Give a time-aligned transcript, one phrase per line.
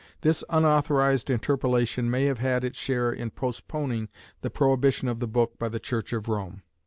[0.21, 4.09] This unauthorised interpolation may have had its share in postponing
[4.41, 6.63] the prohibition of the book by the Church of Rome.